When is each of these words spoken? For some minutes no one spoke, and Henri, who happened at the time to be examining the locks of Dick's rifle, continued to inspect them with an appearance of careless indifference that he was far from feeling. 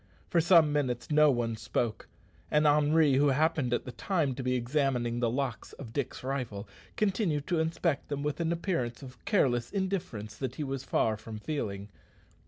For 0.31 0.41
some 0.41 0.73
minutes 0.73 1.11
no 1.11 1.29
one 1.29 1.55
spoke, 1.55 2.07
and 2.49 2.65
Henri, 2.65 3.17
who 3.17 3.27
happened 3.27 3.71
at 3.71 3.85
the 3.85 3.91
time 3.91 4.33
to 4.33 4.41
be 4.41 4.55
examining 4.55 5.19
the 5.19 5.29
locks 5.29 5.73
of 5.73 5.93
Dick's 5.93 6.23
rifle, 6.23 6.67
continued 6.97 7.45
to 7.45 7.59
inspect 7.59 8.07
them 8.07 8.23
with 8.23 8.39
an 8.39 8.51
appearance 8.51 9.03
of 9.03 9.23
careless 9.25 9.69
indifference 9.69 10.35
that 10.37 10.55
he 10.55 10.63
was 10.63 10.83
far 10.83 11.17
from 11.17 11.37
feeling. 11.37 11.89